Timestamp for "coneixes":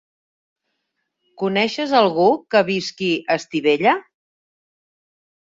1.41-1.93